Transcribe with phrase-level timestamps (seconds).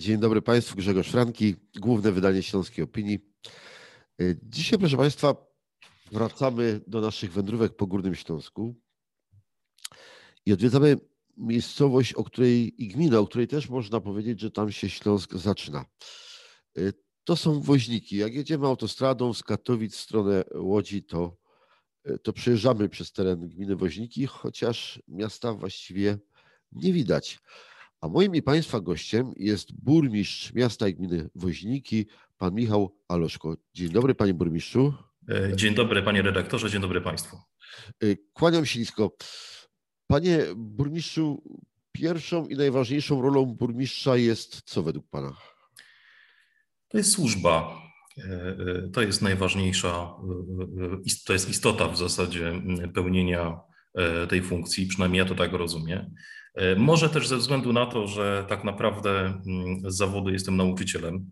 [0.00, 3.18] Dzień dobry Państwu, Grzegorz Franki, główne wydanie Śląskiej Opinii.
[4.42, 5.36] Dzisiaj, proszę Państwa,
[6.12, 8.74] wracamy do naszych wędrówek po Górnym Śląsku
[10.46, 10.96] i odwiedzamy
[11.36, 15.84] miejscowość, o której i gminę, o której też można powiedzieć, że tam się Śląsk zaczyna.
[17.24, 18.16] To są woźniki.
[18.16, 21.36] Jak jedziemy autostradą z Katowic w stronę Łodzi, to,
[22.22, 26.18] to przejeżdżamy przez teren gminy Woźniki, chociaż miasta właściwie
[26.72, 27.38] nie widać.
[28.00, 32.06] A moim i Państwa gościem jest burmistrz miasta i gminy Woźniki,
[32.38, 33.56] pan Michał Aloszko.
[33.74, 34.94] Dzień dobry, panie burmistrzu.
[35.28, 37.36] E, dzień dobry, panie redaktorze, dzień dobry państwu.
[38.02, 39.16] E, kłaniam się nisko.
[40.06, 41.42] Panie burmistrzu,
[41.92, 45.36] pierwszą i najważniejszą rolą burmistrza jest co według pana?
[46.88, 47.82] To jest służba.
[48.18, 50.14] E, to jest najważniejsza,
[51.26, 52.62] to jest istota w zasadzie
[52.94, 53.60] pełnienia
[54.28, 56.14] tej funkcji, przynajmniej ja to tak rozumiem.
[56.54, 61.30] E, może też ze względu na to, że tak naprawdę mm, z zawodu jestem nauczycielem,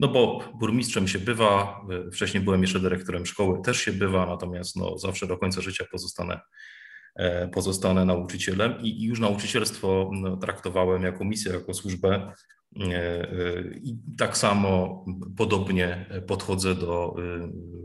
[0.00, 4.76] no bo burmistrzem się bywa, e, wcześniej byłem jeszcze dyrektorem szkoły, też się bywa, natomiast
[4.76, 6.40] no zawsze do końca życia pozostanę,
[7.16, 12.32] e, pozostanę nauczycielem i już nauczycielstwo no, traktowałem jako misję, jako służbę.
[13.82, 15.04] I tak samo
[15.36, 17.14] podobnie podchodzę do,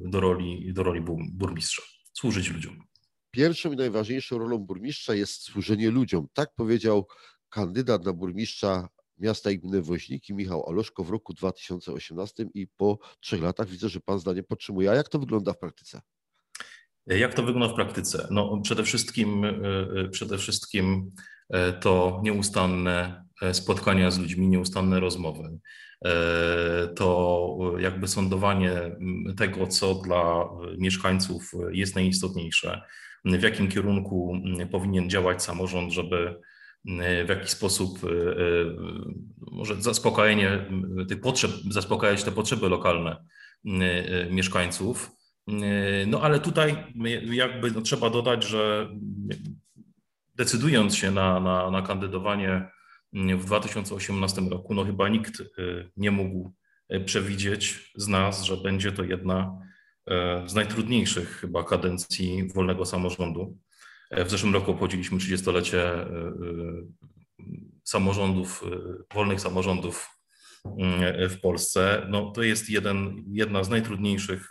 [0.05, 1.01] do, roli, do roli
[1.33, 1.81] burmistrza,
[2.13, 2.90] służyć ludziom.
[3.31, 6.27] Pierwszą i najważniejszą rolą burmistrza jest służenie ludziom.
[6.33, 7.07] Tak powiedział
[7.49, 13.41] kandydat na burmistrza miasta i gminy Woźniki Michał Oloszko w roku 2018 i po trzech
[13.41, 14.91] latach widzę, że pan zdanie podtrzymuje.
[14.91, 16.01] A jak to wygląda w praktyce?
[17.07, 18.27] Jak to wygląda w praktyce?
[18.31, 21.11] No, przede wszystkim, e, e, przede wszystkim
[21.49, 25.59] e, to nieustanne spotkania z ludźmi, nieustanne rozmowy.
[26.95, 28.71] To jakby sądowanie
[29.37, 32.81] tego, co dla mieszkańców jest najistotniejsze
[33.25, 36.41] w jakim kierunku mm, powinien działać samorząd, żeby
[36.87, 38.65] mm, w jakiś sposób y, y,
[39.51, 43.23] może zaspokajanie mm, tych potrzeb, zaspokajać te potrzeby lokalne
[44.29, 45.11] mieszkańców.
[46.07, 46.93] No ale tutaj
[47.25, 48.89] jakby no, trzeba dodać, że
[50.35, 52.71] decydując się na, na, na kandydowanie
[53.13, 56.53] w 2018 roku, no chyba nikt y, nie mógł
[57.05, 59.61] przewidzieć z nas, że będzie to jedna
[60.45, 63.57] z najtrudniejszych chyba kadencji wolnego samorządu.
[64.09, 66.07] E, w zeszłym roku obchodziliśmy 30-lecie e,
[67.83, 68.63] samorządów,
[69.13, 70.09] wolnych samorządów
[71.29, 72.05] w Polsce.
[72.09, 74.49] No, to jest jeden, jedna z najtrudniejszych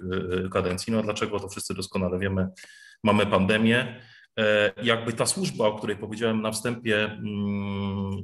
[0.52, 0.92] kadencji.
[0.92, 2.48] No, dlaczego to wszyscy doskonale wiemy?
[3.04, 4.00] Mamy pandemię.
[4.82, 8.22] Jakby ta służba, o której powiedziałem na wstępie, mm,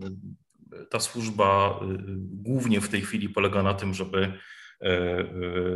[0.91, 1.81] ta służba
[2.19, 4.56] głównie w tej chwili polega na tym, żeby E, e,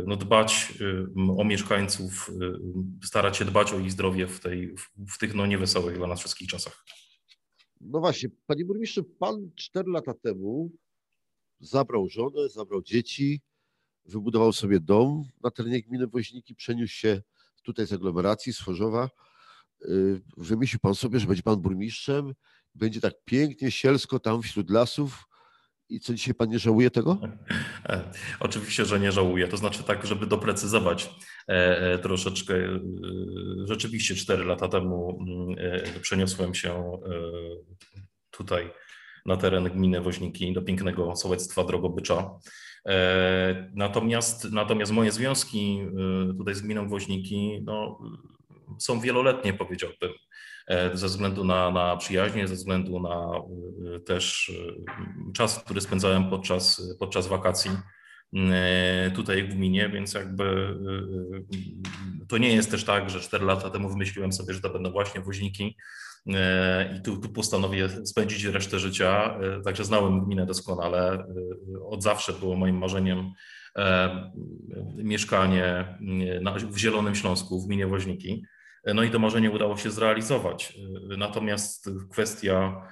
[0.05, 2.31] no dbać e, o mieszkańców,
[3.03, 6.47] starać się dbać o ich zdrowie w, tej, w tych no niewesołych dla nas wszystkich
[6.47, 6.85] czasach.
[7.81, 10.71] No właśnie, panie burmistrzu, pan cztery lata temu
[11.59, 13.41] zabrał żonę, zabrał dzieci,
[14.05, 17.21] wybudował sobie dom na terenie gminy Woźniki, przeniósł się
[17.63, 19.09] tutaj z aglomeracji, z Chorzowa.
[20.37, 22.33] Wymyślił pan sobie, że będzie pan burmistrzem,
[22.75, 25.23] będzie tak pięknie, sielsko tam wśród lasów,
[25.91, 27.17] i co dzisiaj pan nie żałuje tego?
[27.85, 29.47] E, oczywiście, że nie żałuję.
[29.47, 31.09] To znaczy tak, żeby doprecyzować
[31.49, 32.53] e, e, troszeczkę.
[33.65, 36.99] Rzeczywiście cztery lata temu mm, przeniosłem się
[38.31, 38.71] tutaj
[39.25, 42.29] na teren gminy Woźniki do pięknego sołectwa Drogobycza.
[43.73, 45.79] Natomiast, natomiast moje związki
[46.37, 47.99] tutaj z gminą Woźniki no,
[48.79, 50.11] są wieloletnie, powiedziałbym.
[50.71, 53.31] E, ze względu na, na przyjaźnie, ze względu na
[53.95, 54.51] e, też
[55.29, 57.71] e, czas, który spędzałem podczas, podczas wakacji
[59.15, 60.77] tutaj w gminie, więc jakby
[62.27, 65.21] to nie jest też tak, że 4 lata temu wymyśliłem sobie, że to będą właśnie
[65.21, 65.77] woźniki
[66.95, 69.39] i tu, tu postanowię spędzić resztę życia.
[69.63, 71.25] Także znałem gminę doskonale.
[71.89, 73.31] Od zawsze było moim marzeniem
[74.95, 75.97] mieszkanie
[76.69, 78.43] w Zielonym Śląsku, w gminie Woźniki.
[78.85, 80.77] No i to marzenie udało się zrealizować.
[81.17, 82.87] Natomiast kwestia,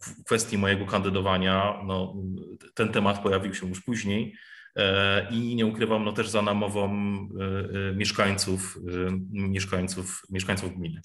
[0.00, 2.16] w kwestii mojego kandydowania, no,
[2.74, 4.34] ten temat pojawił się już później
[5.30, 6.88] i nie ukrywam, no też za namową
[7.94, 8.78] mieszkańców,
[9.30, 11.00] mieszkańców, mieszkańców gminy.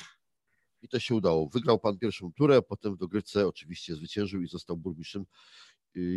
[0.81, 1.49] I to się udało.
[1.53, 5.25] Wygrał pan pierwszą turę, potem w dogrywce oczywiście zwyciężył i został burmistrzem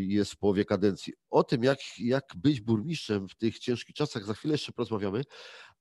[0.06, 1.12] jest w połowie kadencji.
[1.30, 5.24] O tym, jak, jak być burmistrzem w tych ciężkich czasach, za chwilę jeszcze porozmawiamy,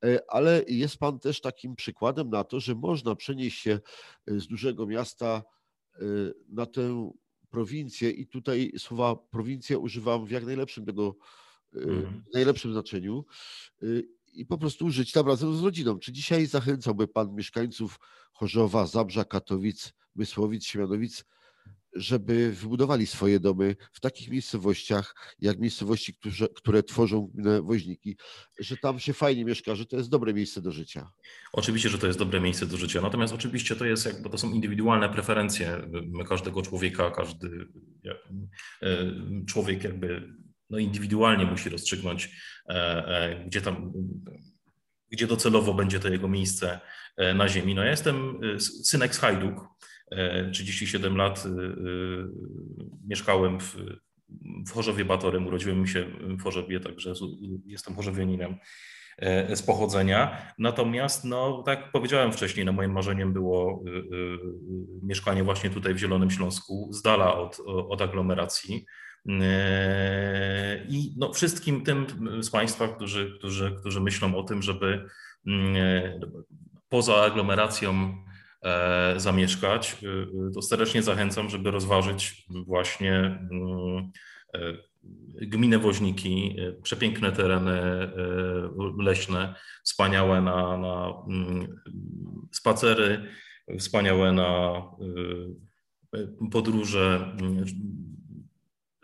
[0.06, 3.80] e, ale jest Pan też takim przykładem na to, że można przenieść się
[4.28, 5.44] e, z dużego miasta
[5.96, 6.00] e,
[6.50, 7.12] na tę
[7.50, 11.16] prowincję i tutaj słowa prowincja używam w jak najlepszym tego,
[11.74, 12.24] mhm.
[12.34, 13.26] najlepszym znaczeniu
[14.34, 16.00] i po prostu żyć tam razem z rodziną.
[16.00, 18.00] Czy dzisiaj zachęcałby Pan mieszkańców
[18.34, 21.26] Chorzowa, Zabrza, Katowic, Mysłowic, Siemianowic
[21.98, 28.18] żeby wybudowali swoje domy w takich miejscowościach, jak miejscowości, które, które tworzą woźniki,
[28.60, 31.10] że tam się fajnie mieszka, że to jest dobre miejsce do życia.
[31.54, 33.02] Oczywiście, że to jest dobre miejsce do życia.
[33.02, 35.90] Natomiast oczywiście to jest jakby to są indywidualne preferencje
[36.30, 37.68] każdego człowieka, każdy
[38.82, 38.96] e,
[39.48, 40.34] człowiek jakby
[40.70, 42.30] no indywidualnie musi rozstrzygnąć,
[42.70, 42.74] e,
[43.08, 43.94] e, gdzie tam,
[45.10, 46.80] gdzie docelowo będzie to jego miejsce
[47.36, 47.76] na ziemi.
[47.76, 48.40] No ja jestem
[48.84, 49.56] synek z Hajduk,
[50.54, 51.44] 37 lat
[53.08, 53.78] mieszkałem w,
[54.68, 57.14] w Chorzowie Batorym, urodziłem się w Chorzowie, także
[57.66, 58.56] jestem chorzowianinem.
[59.18, 60.38] E, z pochodzenia.
[60.58, 64.38] Natomiast, no, tak powiedziałem wcześniej, no, moim marzeniem było y, y,
[65.04, 68.86] mieszkanie właśnie tutaj w Zielonym Śląsku, z dala od, od aglomeracji.
[69.42, 72.06] E, I no, wszystkim tym
[72.42, 75.06] z Państwa, którzy, którzy, którzy myślą o tym, żeby
[75.48, 75.76] mm,
[76.90, 78.27] poza aglomeracją e,
[79.18, 83.40] zamieszkać, y, to serdecznie zachęcam, żeby rozważyć właśnie
[85.42, 88.10] gminę Woźniki, e, przepiękne tereny e,
[88.98, 91.82] leśne, wspaniałe na, na mm,
[92.52, 93.24] spacery,
[93.80, 94.82] wspaniałe na
[96.14, 97.66] e, podróże mm,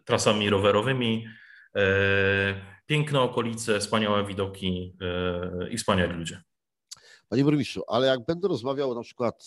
[0.06, 1.28] trasami rowerowymi,
[2.86, 4.98] piękne okolice, wspaniałe widoki
[5.72, 6.42] i wspaniali ludzie.
[7.30, 9.44] Panie burmistrzu, ale jak będę rozmawiał na przykład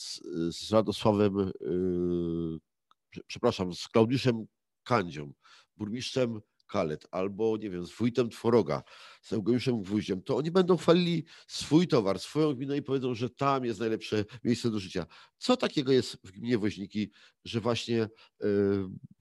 [0.51, 4.47] z Radosławem, yy, przepraszam, z Klaudiuszem
[4.85, 5.33] Kandzią,
[5.77, 8.83] burmistrzem Kalet albo, nie wiem, z wójtem Tworoga,
[9.23, 13.65] z Eugeniuszem Gwóździem, to oni będą chwalili swój towar, swoją gminę i powiedzą, że tam
[13.65, 15.07] jest najlepsze miejsce do życia.
[15.39, 17.11] Co takiego jest w gminie Woźniki,
[17.45, 18.09] że właśnie y,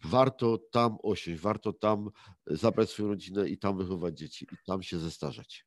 [0.03, 2.09] warto tam osiąść, warto tam
[2.47, 5.65] zabrać swoją rodzinę i tam wychować dzieci i tam się zestarzać?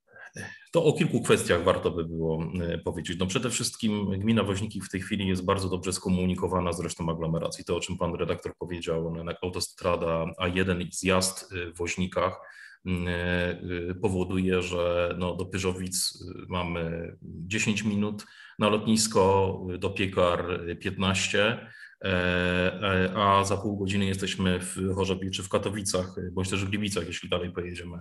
[0.73, 3.19] To o kilku kwestiach warto by było e, powiedzieć.
[3.19, 7.65] No przede wszystkim gmina Woźniki w tej chwili jest bardzo dobrze skomunikowana z resztą aglomeracji.
[7.65, 12.41] To, o czym pan redaktor powiedział, no, autostrada A1 i zjazd w Woźnikach
[12.87, 18.27] e, powoduje, że no, do Pyżowic mamy 10 minut,
[18.59, 20.45] na lotnisko do Piekar
[20.81, 21.69] 15,
[22.05, 27.07] e, a za pół godziny jesteśmy w Chorzowie czy w Katowicach, bądź też w Gliwicach,
[27.07, 27.99] jeśli dalej pojedziemy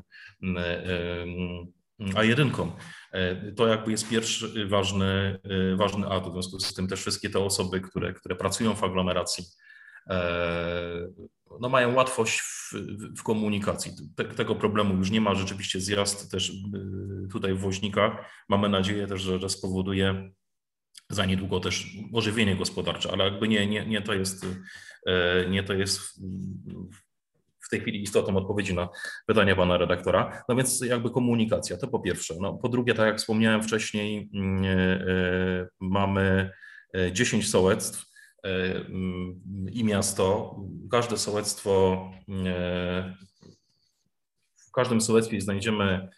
[1.99, 2.71] a1.
[3.11, 6.31] E, to jakby jest pierwszy ważny, e, ważny atut.
[6.31, 9.45] W związku z tym też wszystkie te osoby, które, które pracują w aglomeracji,
[10.09, 11.07] e,
[11.59, 12.73] no mają łatwość w,
[13.19, 13.91] w komunikacji.
[14.15, 15.35] Te, tego problemu już nie ma.
[15.35, 16.51] Rzeczywiście zjazd też
[17.31, 18.11] tutaj w Woźnikach.
[18.49, 20.31] Mamy nadzieję też, że, że spowoduje
[21.09, 24.45] za niedługo też ożywienie gospodarcze, ale jakby nie, nie, nie to jest,
[25.49, 26.21] nie to jest
[27.67, 28.89] w tej chwili istotą odpowiedzi na
[29.25, 30.43] pytania pana redaktora.
[30.49, 32.33] No więc jakby komunikacja, to po pierwsze.
[32.39, 36.51] No, po drugie, tak jak wspomniałem wcześniej, mm, e, e, mamy
[37.11, 38.05] 10 e, sołectw
[38.43, 39.41] mm,
[39.71, 40.55] i miasto.
[40.91, 42.05] Każde sołectwo,
[44.67, 46.09] w każdym sołectwie znajdziemy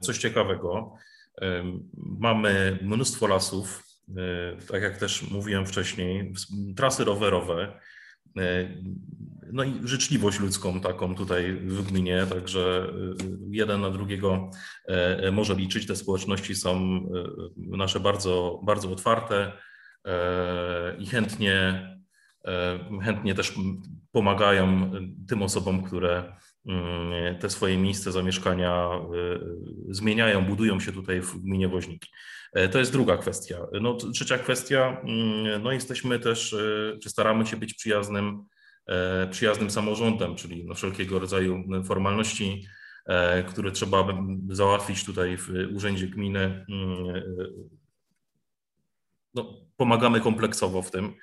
[0.00, 0.94] coś ciekawego.
[2.18, 3.82] Mamy mnóstwo lasów,
[4.68, 6.32] tak jak też mówiłem wcześniej,
[6.76, 7.80] trasy rowerowe,
[9.52, 12.86] no i życzliwość ludzką taką tutaj w gminie, także
[13.22, 14.50] y, jeden na drugiego
[14.88, 15.86] e, e, może liczyć.
[15.86, 19.52] Te społeczności są e, nasze bardzo, bardzo otwarte
[20.98, 21.88] i chętnie,
[23.02, 23.54] chętnie też
[24.12, 24.92] pomagają
[25.28, 28.88] tym osobom, które mm, te swoje miejsce zamieszkania
[29.88, 32.08] zmieniają, budują się tutaj w gminie Woźniki.
[32.72, 33.58] To jest druga kwestia.
[33.80, 36.56] No, trzecia kwestia, mm, no jesteśmy też,
[37.02, 38.44] czy staramy się być przyjaznym
[39.30, 42.66] przyjaznym samorządem, czyli no wszelkiego rodzaju formalności,
[43.06, 44.08] e, które trzeba
[44.48, 46.66] załatwić tutaj w Urzędzie Gminy.
[46.68, 47.22] Mm, e,
[49.34, 51.14] no, pomagamy kompleksowo w tym.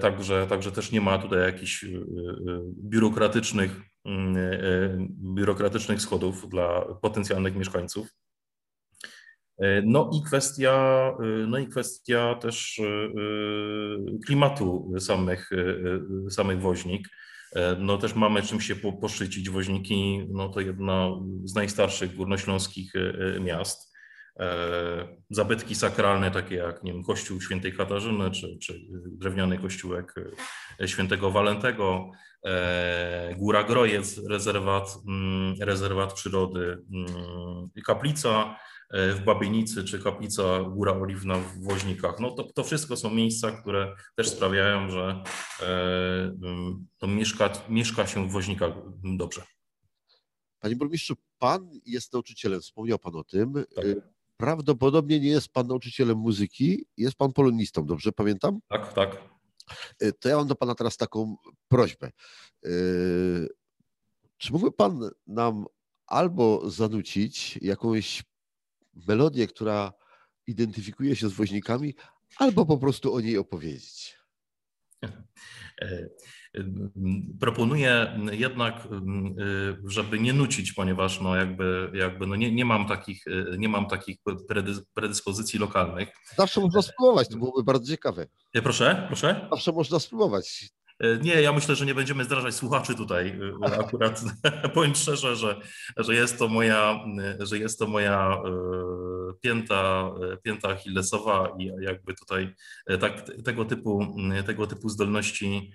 [0.00, 1.84] Także, także też nie ma tutaj jakichś
[2.84, 4.36] biurokratycznych, mm,
[5.34, 8.08] biurokratycznych schodów dla potencjalnych mieszkańców.
[9.60, 10.72] E, no i kwestia,
[11.20, 13.10] e, no i kwestia też e,
[14.26, 15.50] klimatu samych,
[16.30, 17.08] samych woźnik.
[17.78, 19.50] No też mamy czym się poszycić.
[19.50, 22.92] Woźniki no to jedno z najstarszych górnośląskich
[23.40, 23.92] miast.
[25.30, 30.14] Zabytki sakralne, takie jak nie wiem, kościół świętej Katarzyny, czy, czy drewniany kościółek
[30.86, 32.10] świętego Walentego,
[33.36, 38.56] Góra Grojec, rezerwat, mm, rezerwat przyrody, mm, kaplica
[38.90, 42.20] w Babienicy czy kaplica Góra Oliwna w Woźnikach.
[42.20, 45.22] No to, to wszystko są miejsca, które też sprawiają, że
[45.62, 46.36] e,
[46.98, 48.72] to mieszka, mieszka się w Woźnikach
[49.04, 49.42] dobrze.
[50.60, 53.52] Panie burmistrzu, pan jest nauczycielem, wspomniał pan o tym.
[53.74, 53.84] Tak.
[53.84, 53.94] E,
[54.36, 58.58] prawdopodobnie nie jest pan nauczycielem muzyki, jest pan polonistą, dobrze pamiętam?
[58.68, 59.30] Tak, tak.
[60.20, 61.36] To ja mam do Pana teraz taką
[61.68, 62.10] prośbę.
[64.36, 65.66] Czy mógłby Pan nam
[66.06, 68.22] albo zanucić jakąś
[68.94, 69.92] melodię, która
[70.46, 71.94] identyfikuje się z woźnikami,
[72.36, 74.20] albo po prostu o niej opowiedzieć?
[75.82, 76.08] E,
[77.40, 78.88] proponuję jednak,
[79.84, 83.24] żeby nie nucić, ponieważ no jakby, jakby no nie, nie, mam takich,
[83.58, 84.16] nie mam takich
[84.94, 86.08] predyspozycji lokalnych.
[86.36, 88.26] Zawsze można spróbować, to byłoby bardzo ciekawe.
[88.54, 89.48] E, proszę, proszę.
[89.50, 90.70] Zawsze można spróbować.
[91.00, 93.38] E, nie, ja myślę, że nie będziemy zdrażać słuchaczy tutaj.
[93.72, 94.22] E, akurat
[94.74, 95.60] powiem szczerze, że,
[95.96, 97.00] że jest to moja,
[97.38, 98.50] że jest to moja e,
[99.40, 100.10] pięta,
[100.42, 102.54] pięta achillesowa i jakby tutaj
[103.00, 104.16] tak, tego, typu,
[104.46, 105.72] tego typu zdolności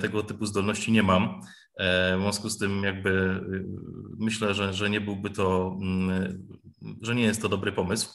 [0.00, 1.40] tego typu zdolności nie mam.
[1.78, 3.40] W związku z tym jakby
[4.18, 5.78] myślę, że, że nie byłby to,
[7.02, 8.10] że nie jest to dobry pomysł.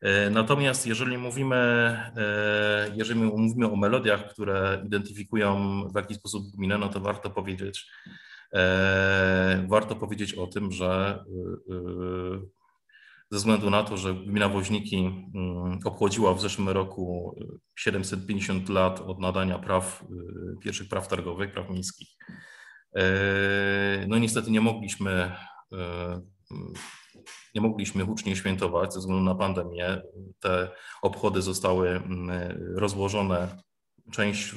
[0.00, 1.56] E, natomiast jeżeli mówimy,
[2.16, 7.86] e, jeżeli mówimy o melodiach, które identyfikują w jakiś sposób gminę, no to warto powiedzieć,
[8.54, 11.24] e, warto powiedzieć o tym, że
[13.30, 15.30] ze względu na to, że gmina Woźniki
[15.84, 17.36] obchodziła w zeszłym roku
[17.78, 20.04] 750 lat od nadania praw,
[20.62, 22.08] pierwszych praw targowych, praw miejskich.
[24.08, 25.32] No niestety nie mogliśmy
[27.54, 30.02] nie mogliśmy hucznie świętować ze względu na pandemię.
[30.40, 30.68] Te
[31.02, 32.30] obchody zostały mm,
[32.74, 33.48] rozłożone
[34.10, 34.54] część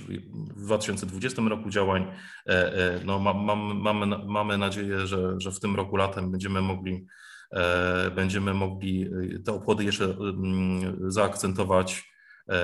[0.56, 2.06] w 2020 roku działań.
[2.48, 7.06] E, e, no, mamy, mamy, mamy nadzieję, że, że w tym roku latem będziemy mogli,
[7.52, 9.10] e, będziemy mogli
[9.46, 12.12] te obchody jeszcze mm, zaakcentować,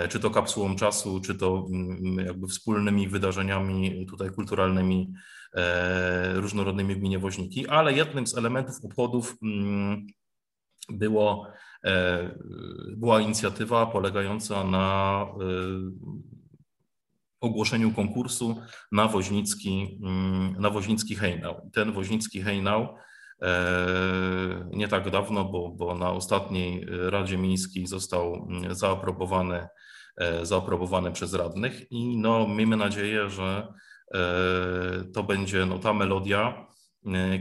[0.09, 5.13] czy to kapsułą czasu, czy to mm, jakby wspólnymi wydarzeniami tutaj kulturalnymi,
[6.34, 9.36] różnorodnymi w gminie Woźniki, ale jednym z elementów obchodów
[10.89, 11.48] było,
[11.86, 12.30] e,
[12.98, 15.46] była inicjatywa polegająca na e,
[17.42, 18.62] ogłoszeniu konkursu
[18.92, 21.70] na woźnicki, mm, na woźnicki hejnał.
[21.74, 22.96] Ten woźnicki hejnał
[23.42, 29.68] e, nie tak dawno, bo, bo na ostatniej Radzie Miejskiej został mm, zaaprobowany,
[30.42, 33.68] zaaprobowany przez radnych i no, miejmy nadzieję, że
[35.13, 36.67] to będzie no, ta melodia,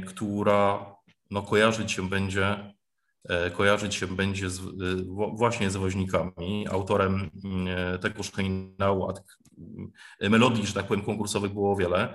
[0.06, 0.87] która
[1.30, 2.76] no, kojarzyć się będzie
[3.28, 4.64] E, kojarzyć się będzie z, e,
[5.37, 6.66] właśnie z woźnikami.
[6.70, 7.30] Autorem
[7.68, 9.12] e, tegoż hejnału,
[10.20, 12.14] melodii, że tak powiem, konkursowych było wiele.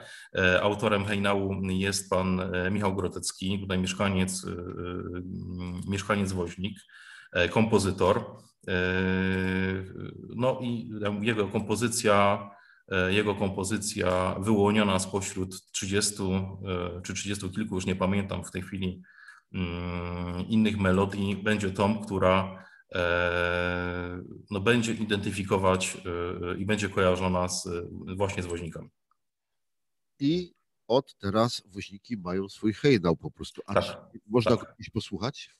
[0.61, 2.41] Autorem hejnału jest pan
[2.71, 4.45] Michał Grotecki, tutaj mieszkaniec,
[5.87, 6.77] mieszkaniec woźnik,
[7.49, 8.25] kompozytor.
[10.35, 10.91] No i
[11.21, 12.49] jego kompozycja
[13.09, 16.23] jego kompozycja wyłoniona spośród 30
[17.03, 19.01] czy 30 kilku, już nie pamiętam w tej chwili,
[19.53, 27.67] Mm, innych melodii będzie tą, która e, no, będzie identyfikować e, i będzie kojarzona z,
[28.17, 28.89] właśnie z woźnikami.
[30.19, 30.53] I
[30.87, 33.61] od teraz woźniki mają swój hejnał po prostu.
[33.65, 33.85] A tak,
[34.27, 34.75] można tak.
[34.93, 35.55] posłuchać?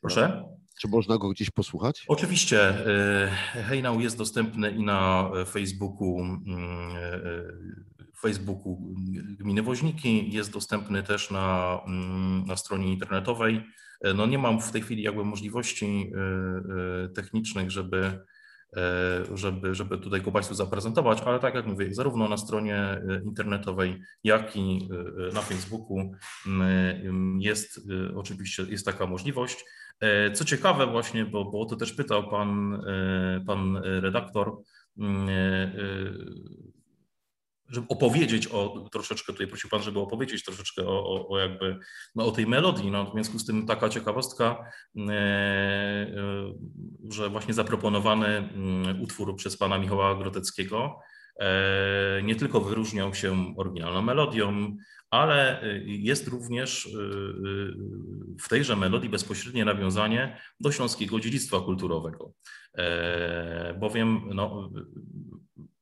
[0.00, 0.44] Proszę?
[0.80, 2.04] Czy można go gdzieś posłuchać?
[2.08, 2.86] Oczywiście.
[2.86, 6.96] E, hejnał jest dostępny i na Facebooku mm,
[8.20, 8.94] Facebooku
[9.38, 13.64] Gminy Woźniki, jest dostępny też na, mm, na stronie internetowej.
[14.00, 18.20] E, no nie mam w tej chwili jakby możliwości e, e, technicznych, żeby,
[19.34, 24.56] żeby, żeby tutaj go Państwu zaprezentować, ale tak jak mówię, zarówno na stronie internetowej, jak
[24.56, 24.88] i
[25.32, 26.12] na Facebooku
[26.46, 27.80] mm, jest
[28.16, 29.64] oczywiście jest taka możliwość.
[30.34, 32.82] Co ciekawe właśnie, bo, bo o to też pytał pan,
[33.46, 34.56] pan redaktor,
[34.98, 35.28] mm,
[37.68, 41.78] żeby opowiedzieć o troszeczkę, tutaj prosił Pan, żeby opowiedzieć troszeczkę o, o, o jakby
[42.14, 42.90] no, o tej melodii.
[42.90, 46.06] No, w związku z tym taka ciekawostka, e, e,
[47.10, 50.98] że właśnie zaproponowany mm, utwór przez Pana Michała Groteckiego
[51.40, 54.76] e, nie tylko wyróżniał się oryginalną melodią,
[55.10, 56.88] ale jest również
[58.42, 62.32] w tejże melodii bezpośrednie nawiązanie do śląskiego dziedzictwa kulturowego.
[63.80, 64.70] Bowiem no,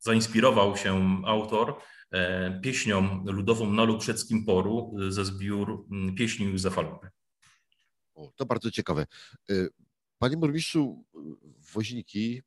[0.04, 1.74] zainspirował się autor
[2.10, 7.08] e, pieśnią ludową na Lubrzeckim Poru ze zbiór mm, pieśni Józefa Luby.
[8.36, 9.06] To bardzo ciekawe.
[9.50, 9.54] E,
[10.18, 11.04] panie burmistrzu,
[11.72, 12.42] Woźniki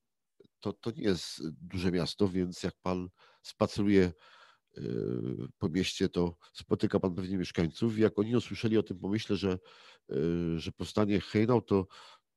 [0.59, 3.09] to, to nie jest duże miasto, więc jak pan
[3.41, 4.03] spaceruje
[4.77, 4.81] e,
[5.57, 7.97] po mieście, to spotyka pan pewnie mieszkańców.
[7.97, 9.59] Jak oni usłyszeli o tym pomyśle, że,
[10.55, 11.87] że powstanie Hejnał, to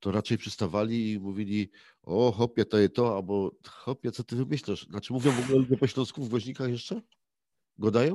[0.01, 1.71] to raczej przystawali i mówili,
[2.03, 4.87] o hopie to jest to, albo hopie, co ty wymyślasz?
[4.87, 7.01] Znaczy mówią w ogóle ludzie po śląsku w Woźnikach jeszcze?
[7.79, 8.15] Godają?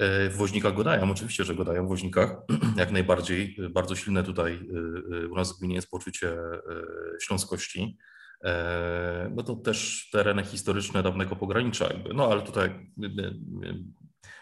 [0.00, 2.36] E, w Woźnikach godają, oczywiście, że godają w Woźnikach.
[2.76, 3.56] Jak najbardziej.
[3.70, 6.36] Bardzo silne tutaj e, e, u nas w gminie jest poczucie
[7.20, 7.98] śląskości.
[9.30, 12.14] No to też tereny historyczne dawnego pogranicza, jakby.
[12.14, 12.92] no ale tutaj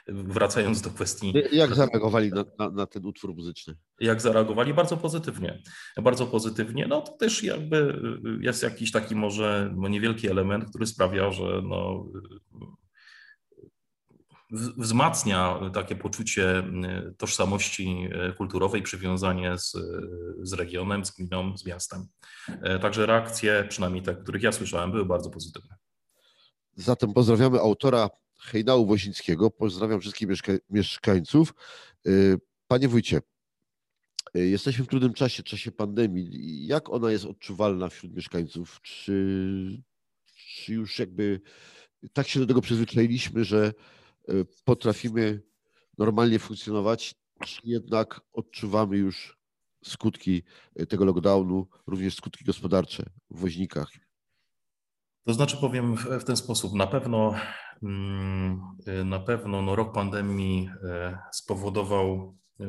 [0.08, 1.34] wracając do kwestii.
[1.52, 3.74] Jak zareagowali na, na, na, ten utwór muzyczny?
[4.00, 4.74] Jak zareagowali?
[4.74, 5.62] Bardzo pozytywnie.
[6.02, 6.86] Bardzo pozytywnie.
[6.86, 8.00] No to też jakby
[8.40, 12.06] jest jakiś taki może no niewielki element, który sprawia, że no,
[14.76, 16.62] wzmacnia takie poczucie
[17.16, 19.72] tożsamości kulturowej, przywiązanie z,
[20.42, 22.06] z regionem, z gminą, z miastem.
[22.82, 25.76] Także reakcje, przynajmniej te, których ja słyszałem, były bardzo pozytywne.
[26.74, 28.08] Zatem pozdrawiamy autora
[28.38, 29.50] Hejnału Wozińskiego.
[29.50, 31.54] Pozdrawiam wszystkich mieszka mieszkańców.
[32.06, 33.20] Y, panie wójcie,
[34.36, 36.66] y, jesteśmy w trudnym czasie, czasie pandemii.
[36.66, 38.80] Jak ona jest odczuwalna wśród mieszkańców?
[38.82, 39.82] Czy,
[40.64, 41.40] czy już jakby
[42.12, 43.72] tak się do tego przyzwyczailiśmy, że
[44.28, 45.42] y, potrafimy
[45.98, 47.14] normalnie funkcjonować,
[47.44, 49.38] czy jednak odczuwamy już
[49.84, 50.42] skutki
[50.88, 53.90] tego lockdownu, również skutki gospodarcze w woźnikach?
[55.24, 57.34] To znaczy powiem w ten sposób, na pewno
[59.04, 62.66] na pewno no, rok pandemii e, spowodował e,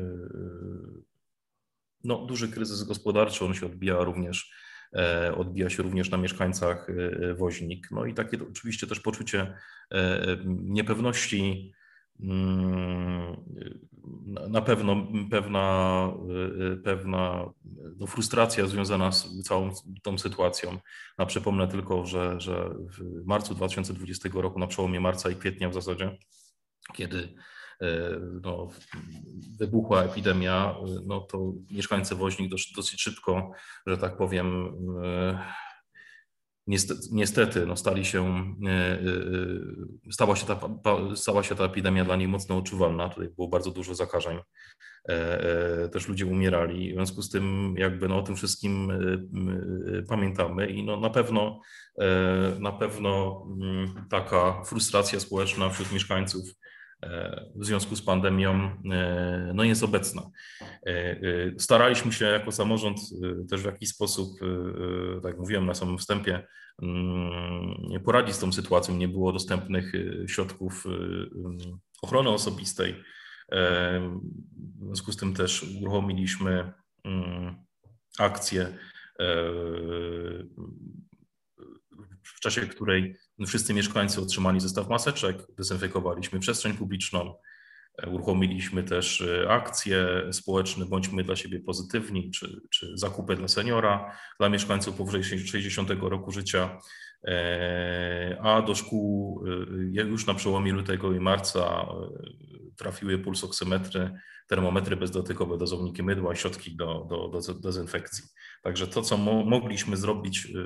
[2.04, 3.46] no, duży kryzys gospodarczy.
[3.46, 4.52] On się odbija również,
[4.94, 6.88] e, odbija się również na mieszkańcach
[7.38, 7.88] woźnik.
[7.92, 9.54] No i takie oczywiście też poczucie
[10.46, 11.74] niepewności
[12.20, 13.36] Mm,
[14.50, 16.14] na pewno pewna,
[16.84, 17.50] pewna
[18.00, 19.70] no frustracja związana z całą
[20.04, 20.78] tą sytuacją.
[21.18, 25.74] No przypomnę tylko, że, że w marcu 2020 roku, na przełomie marca i kwietnia w
[25.74, 26.18] zasadzie,
[26.94, 27.36] kiedy
[27.82, 27.88] e,
[28.42, 28.70] no,
[29.60, 30.76] wybuchła epidemia,
[31.06, 33.52] no to mieszkańcy Woźnik dosyć, dosyć szybko,
[33.88, 35.40] że tak powiem, e,
[36.70, 40.60] niestety, niestety no stali się, e, e, stała się, ta,
[41.16, 43.10] stała się ta epidemia dla niej mocno odczuwalna.
[43.10, 44.40] Tutaj było bardzo dużo zakażeń.
[45.10, 46.92] E, też ludzie umierali.
[46.92, 48.92] W związku z tym jakby no, o tym wszystkim
[50.10, 51.62] pamiętamy i no, na pewno
[52.60, 56.42] na pewno mm, taka frustracja społeczna wśród mieszkańców
[57.56, 58.72] w związku z pandemią
[59.54, 60.22] no jest obecna.
[61.58, 63.00] Staraliśmy się jako samorząd
[63.50, 64.40] też w jakiś sposób,
[65.22, 66.48] tak jak mówiłem na samym wstępie,
[68.06, 68.96] poradzić z tą sytuacją.
[68.96, 69.92] Nie było dostępnych
[70.28, 70.86] środków
[72.02, 73.04] ochrony osobistej.
[73.52, 76.74] W związku z tym też uruchomiliśmy
[77.06, 77.56] mm,
[78.20, 78.78] akcję
[82.40, 83.16] w czasie której
[83.48, 87.34] wszyscy mieszkańcy otrzymali zestaw maseczek, dezynfekowaliśmy przestrzeń publiczną, e,
[88.08, 94.50] uruchomiliśmy też e, akcje społeczne, bądźmy dla siebie pozytywni, czy, czy zakupy dla seniora, dla
[94.50, 96.80] mieszkańców powyżej 60 roku życia,
[97.28, 99.44] e, a do szkół
[99.92, 101.86] już na przełomie lutego i marca
[102.78, 104.12] trafiły pulsoksymetry,
[104.48, 108.24] termometry bezdotykowe, dozowniki mydła, środki do, do, do dezynfekcji.
[108.64, 110.62] Także to, co mo mogliśmy zrobić y, y,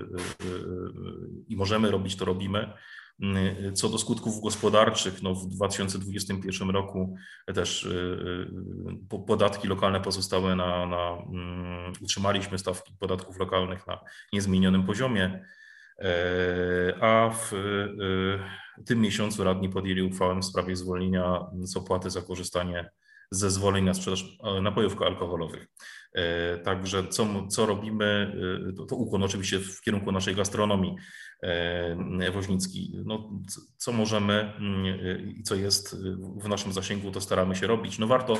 [0.45, 0.63] y,
[1.47, 2.73] i możemy robić, to robimy.
[3.73, 7.15] Co do skutków gospodarczych, no w 2021 roku
[7.53, 7.87] też
[9.27, 13.99] podatki lokalne pozostały na, na mm, utrzymaliśmy stawki podatków lokalnych na
[14.33, 15.45] niezmienionym poziomie,
[15.99, 17.51] e, a w
[18.85, 22.89] tym miesiącu radni podjęli uchwałę w sprawie zwolnienia z opłaty za korzystanie
[23.31, 25.67] z zezwoleń na sprzedaż e, napojów alkoholowych.
[26.13, 28.35] E, także co, co robimy,
[28.77, 30.95] to, to ukłon oczywiście w kierunku naszej gastronomii
[32.33, 32.91] woźnickiej.
[33.05, 33.29] No,
[33.77, 34.85] co możemy mm,
[35.39, 35.95] i co jest
[36.41, 37.99] w naszym zasięgu, to staramy się robić.
[37.99, 38.37] No warto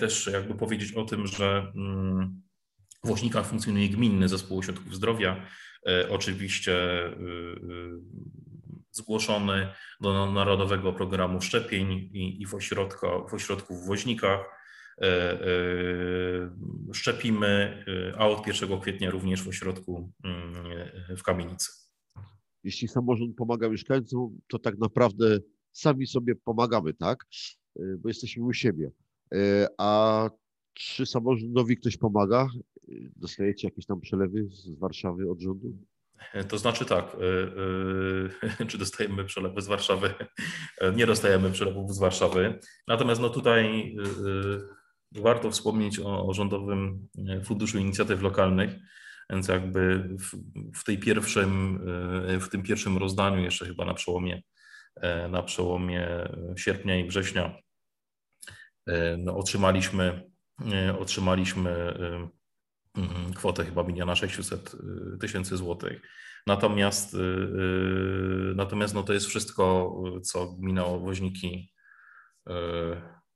[0.00, 2.42] też jakby powiedzieć o tym, że mm,
[3.04, 5.46] w Woźnikach funkcjonuje gminny zespół ośrodków zdrowia.
[6.10, 6.72] Oczywiście
[8.92, 9.68] zgłoszony
[10.00, 14.40] do Narodowego Programu Szczepień i, w, ośrodku, w ośrodku w Woźnikach.
[15.02, 15.36] E, e,
[16.92, 20.54] szczepimy, e, a od 1 kwietnia również w ośrodku mm,
[21.16, 21.70] w Kamienicy.
[22.64, 25.38] Jeśli samorząd pomaga mieszkańcom, to tak naprawdę
[25.72, 27.24] sami sobie pomagamy, tak?
[27.76, 28.90] Bo jesteśmy u siebie.
[29.78, 30.30] A
[30.74, 32.48] czy samorządowi ktoś pomaga?
[33.16, 35.76] Dostajecie jakieś tam przelewy z Warszawy od rządu?
[36.48, 37.16] To znaczy tak,
[38.68, 40.14] czy dostajemy przelewy z Warszawy?
[40.96, 42.58] Nie dostajemy przelewów z Warszawy.
[42.88, 43.96] Natomiast no tutaj
[45.12, 47.08] warto wspomnieć o, o Rządowym
[47.44, 48.74] Funduszu Inicjatyw Lokalnych,
[49.32, 50.36] więc jakby w,
[50.80, 51.80] w, tej pierwszym,
[52.40, 54.42] w tym pierwszym rozdaniu, jeszcze chyba na przełomie,
[55.30, 56.08] na przełomie
[56.56, 57.56] sierpnia i września,
[59.18, 60.30] no, otrzymaliśmy,
[60.98, 61.94] otrzymaliśmy
[62.94, 64.74] Mhm, kwotę chyba miliona 600
[65.14, 66.02] y, tysięcy złotych.
[66.46, 67.16] Natomiast,
[68.54, 71.72] natomiast no to jest wszystko, co gmina Woźniki,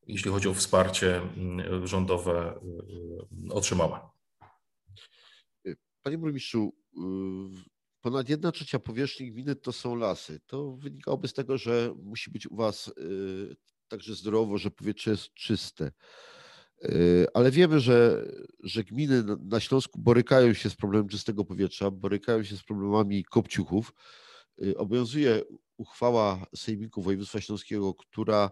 [0.07, 1.21] jeśli chodzi o wsparcie
[1.85, 2.61] rządowe,
[3.51, 4.16] otrzymała.
[6.07, 6.73] Panie burmistrzu,
[8.01, 10.41] ponad jedna trzecia powierzchni gminy to są lasy.
[10.47, 12.95] To wynikałoby z tego, że musi być u Was
[13.89, 15.93] także zdrowo, że powietrze jest czyste.
[17.35, 18.27] Ale wiemy, że,
[18.63, 23.95] że gminy na Śląsku borykają się z problemem czystego powietrza, borykają się z problemami kopciuchów.
[24.77, 25.43] Obowiązuje
[25.77, 28.51] uchwała Sejmiku Województwa Śląskiego, która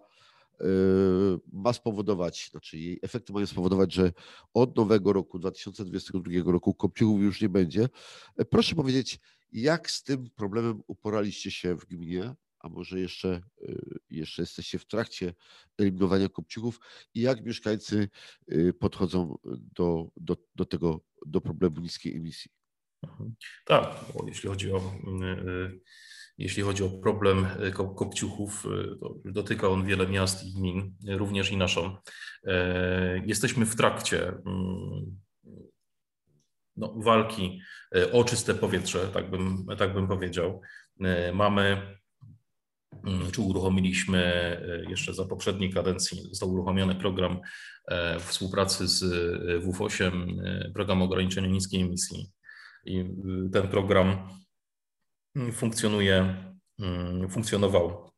[1.52, 4.12] ma spowodować, znaczy jej efekty mają spowodować, że
[4.54, 7.88] od nowego roku, 2022 roku kopciuchów już nie będzie.
[8.50, 9.20] Proszę powiedzieć,
[9.52, 14.86] jak z tym problemem uporaliście się w gminie, a może jeszcze, yy, jeszcze jesteście w
[14.86, 15.34] trakcie
[15.78, 16.80] eliminowania kopciuchów
[17.14, 18.08] i jak mieszkańcy
[18.48, 19.38] yy, podchodzą
[19.76, 22.50] do, do, do tego, do problemu niskiej emisji?
[23.02, 23.34] Mhm.
[23.64, 24.94] Tak, jeśli chodzi o
[26.38, 28.66] jeśli chodzi o problem e, kopciuchów,
[29.26, 31.96] e, dotyka on wiele miast i gmin, również i naszą.
[32.46, 35.18] E, jesteśmy w trakcie mm,
[36.76, 37.60] no, walki
[38.12, 40.60] o czyste powietrze, tak bym, tak bym powiedział.
[41.34, 41.96] Mamy,
[43.06, 44.22] mm, czy uruchomiliśmy
[44.88, 47.40] jeszcze za poprzedniej kadencji, został uruchomiony program
[48.20, 49.04] współpracy z
[49.64, 50.12] WF8,
[50.74, 52.30] program ograniczenia niskiej emisji.
[52.84, 53.04] I
[53.52, 54.28] ten program
[55.52, 56.34] funkcjonuje,
[56.78, 58.10] mm, funkcjonował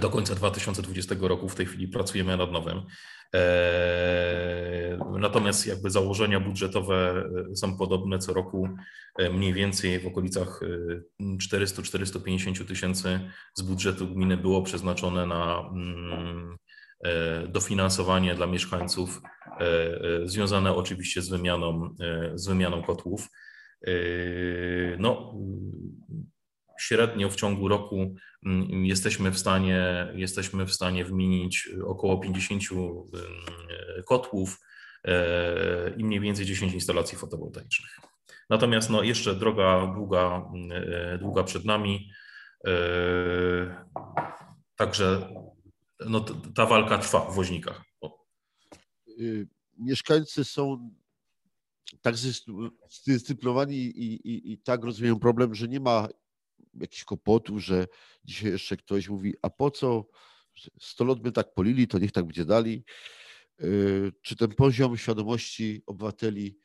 [0.00, 1.48] do końca 2020 roku.
[1.48, 2.82] W tej chwili pracujemy nad nowym.
[3.34, 8.68] E, natomiast jakby założenia budżetowe e, są podobne co roku,
[9.18, 10.60] e, mniej więcej w okolicach
[11.20, 13.20] 400-450 tysięcy
[13.54, 16.56] z budżetu gminy było przeznaczone na mm,
[17.48, 19.20] dofinansowanie dla mieszkańców,
[20.24, 21.94] związane oczywiście z wymianą,
[22.34, 23.28] z wymianą kotłów.
[24.98, 25.34] No,
[26.80, 28.14] średnio w ciągu roku
[28.46, 32.86] mm, jesteśmy w stanie, jesteśmy w stanie wymienić około 50 mm,
[34.06, 34.60] kotłów
[35.04, 37.98] e, i mniej więcej 10 instalacji fotowoltaicznych.
[38.50, 42.10] Natomiast no, jeszcze droga długa, mm, długa przed nami.
[42.66, 43.84] E,
[44.76, 45.28] także
[46.00, 46.20] no,
[46.54, 47.84] ta walka trwa w woźnikach.
[49.20, 50.90] Y, mieszkańcy są
[52.02, 52.14] tak
[52.90, 56.08] zdyscyplinowani i, i, i tak rozumieją problem, że nie ma
[56.80, 57.86] jakiś kłopotów, że
[58.24, 60.06] dzisiaj jeszcze ktoś mówi, a po co
[60.80, 62.84] 100 lat by tak polili, to niech tak będzie dali.
[63.62, 66.58] Y, czy ten poziom świadomości obywateli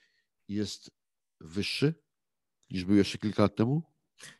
[0.47, 0.91] jest
[1.39, 1.93] wyższy
[2.69, 3.83] niż był jeszcze kilka lat temu?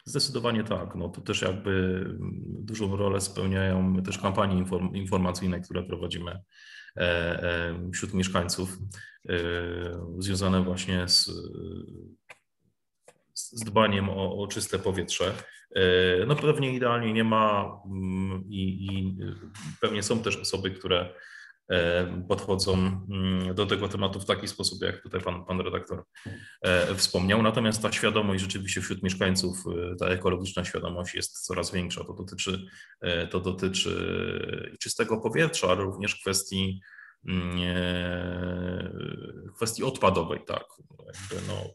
[0.06, 0.96] Zdecydowanie tak.
[0.96, 6.44] No to też jakby mm, dużą rolę spełniają też kampanie informacyjne, które prowadzimy e,
[6.98, 8.78] e, wśród mieszkańców,
[9.30, 9.36] e,
[10.20, 11.32] związane właśnie z,
[13.50, 15.34] z dbaniem o, o czyste powietrze.
[15.76, 19.18] E, no pewnie idealnie nie ma mm, i, i
[19.82, 21.16] pewnie są też osoby, które
[21.70, 26.04] e, podchodzą mm, do tego tematu w taki sposób, jak tutaj pan, pan redaktor
[26.62, 27.42] e, wspomniał.
[27.42, 29.64] Natomiast ta świadomość rzeczywiście wśród mieszkańców,
[30.00, 32.04] ta ekologiczna świadomość jest coraz większa.
[32.04, 32.68] To dotyczy,
[33.30, 36.82] to dotyczy czystego powietrza, ale również kwestii
[37.28, 37.60] mm,
[39.56, 40.66] kwestii odpadowej, tak.
[41.06, 41.74] Jakby no,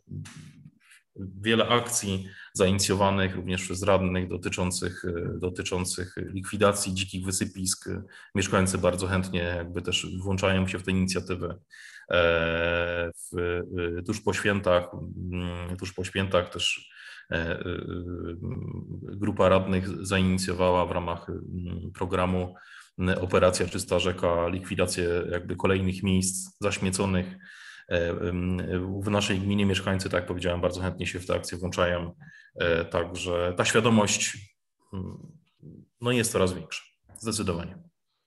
[1.41, 5.03] wiele akcji zainicjowanych również przez radnych dotyczących,
[5.39, 7.89] dotyczących likwidacji dzikich wysypisk.
[8.35, 11.59] Mieszkańcy bardzo chętnie jakby też włączają się w te inicjatywy.
[12.11, 13.63] E, w,
[14.07, 14.89] tuż po świętach,
[15.33, 16.91] mm, tuż po świętach też
[17.31, 17.61] e, e,
[19.03, 22.55] grupa radnych zainicjowała w ramach mm, programu
[23.21, 27.39] Operacja Czysta Rzeka likwidację jakby kolejnych miejsc zaśmieconych E,
[29.03, 32.13] w naszej gminie mieszkańcy, tak jak powiedziałem, bardzo chętnie się w te akcje włączają,
[32.55, 34.39] e, także ta świadomość
[34.93, 35.39] mm,
[36.01, 36.83] no, jest coraz większa,
[37.19, 37.79] zdecydowanie.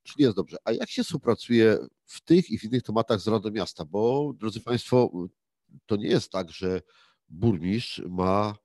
[0.04, 0.58] Czyli jest dobrze.
[0.66, 3.86] A jak się współpracuje w tych i w innych tematach z Radą Miasta?
[3.86, 5.12] Bo, drodzy Państwo,
[5.86, 6.82] to nie jest tak, że
[7.30, 8.56] burmistrz ma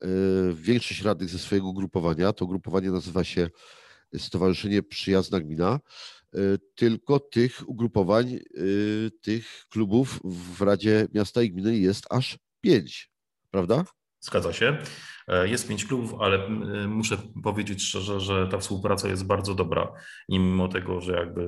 [0.00, 0.06] e,
[0.54, 2.32] większość radnych ze swojego grupowania.
[2.32, 3.50] To grupowanie nazywa się
[4.18, 5.80] Stowarzyszenie Przyjazna Gmina.
[6.34, 13.10] Y, tylko tych ugrupowań, y, tych klubów w Radzie Miasta i Gminy jest aż pięć,
[13.50, 13.84] prawda?
[14.20, 14.78] Zgadza się.
[15.30, 16.48] E, jest pięć klubów, ale
[16.88, 19.92] muszę powiedzieć szczerze, że ta współpraca jest bardzo dobra.
[20.28, 21.42] I mimo tego, że jakby,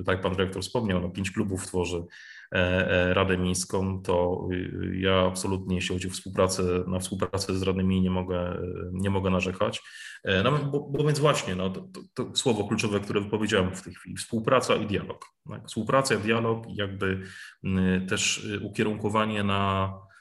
[0.00, 2.04] y, tak pan dyrektor wspomniał, no pięć klubów tworzy
[2.52, 2.56] e,
[2.90, 4.48] e, Radę Miejską, to
[4.92, 8.58] ja absolutnie, jeśli chodzi o współpracę, na współpracę z radnymi nie mogę,
[8.92, 9.82] nie mogę narzekać.
[10.44, 14.16] No, bo, bo więc właśnie, no, to, to, słowo kluczowe, które wypowiedziałem w tej chwili,
[14.16, 15.26] współpraca i dialog.
[15.50, 15.66] Tak?
[15.66, 17.20] Współpraca, dialog jakby
[18.08, 20.13] też ukierunkowanie na e, e,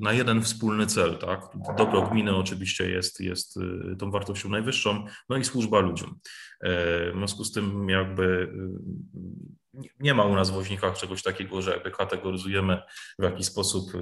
[0.00, 1.40] na jeden wspólny cel, tak?
[1.78, 6.18] Dobro gminy oczywiście jest, jest e, tą wartością najwyższą, no i służba ludziom.
[6.64, 8.52] W związku z tym jakby
[10.00, 12.82] nie ma u nas w woźnikach czegoś takiego, że jakby kategoryzujemy
[13.18, 13.92] w jakiś sposób,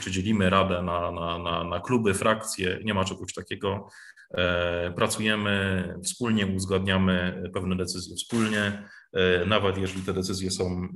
[0.00, 3.88] czy dzielimy radę na, na, na, na kluby, frakcje, nie ma czegoś takiego.
[4.34, 10.88] E, pracujemy wspólnie, uzgadniamy pewne decyzje wspólnie, e, nawet jeżeli te decyzje są,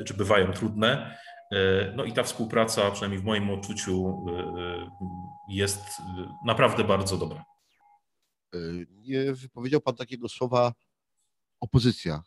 [0.00, 1.18] e, czy bywają trudne.
[1.96, 4.26] No i ta współpraca, przynajmniej w moim odczuciu,
[5.48, 5.80] jest
[6.46, 7.44] naprawdę bardzo dobra.
[8.90, 10.72] Nie wypowiedział Pan takiego słowa
[11.60, 12.22] opozycja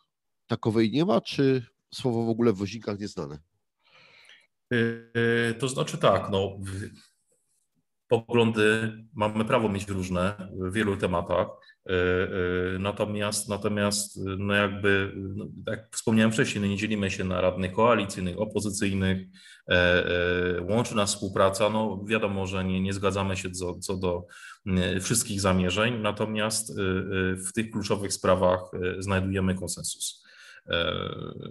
[0.46, 3.38] takowej nie ma, czy słowo w ogóle w woźnikach nieznane?
[5.58, 6.58] To znaczy tak, no,
[8.10, 11.46] poglądy mamy prawo mieć różne w wielu tematach.
[11.86, 11.94] Yy,
[12.72, 17.72] yy, natomiast, natomiast no jakby, no, jak wspomniałem wcześniej, no nie dzielimy się na radnych
[17.72, 19.26] koalicyjnych, opozycyjnych,
[20.68, 21.70] łączy nas współpraca.
[21.70, 24.26] No wiadomo, że nie, nie zgadzamy się co, co do
[25.00, 26.78] wszystkich zamierzeń, natomiast
[27.46, 28.60] w tych kluczowych sprawach
[28.98, 30.24] znajdujemy konsensus.